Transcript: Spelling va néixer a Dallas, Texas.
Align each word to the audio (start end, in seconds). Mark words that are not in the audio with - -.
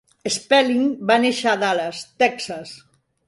Spelling 0.35 0.87
va 1.11 1.17
néixer 1.25 1.51
a 1.53 1.55
Dallas, 1.65 2.01
Texas. 2.25 2.73